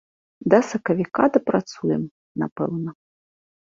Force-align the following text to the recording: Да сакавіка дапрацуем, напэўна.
Да 0.53 0.59
сакавіка 0.69 1.23
дапрацуем, 1.37 2.11
напэўна. 2.45 2.91